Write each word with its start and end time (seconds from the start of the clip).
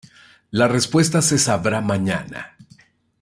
La 0.49 0.67
respuesta 0.67 1.21
se 1.21 1.37
sabrá 1.37 1.79
mañana. 1.79 2.57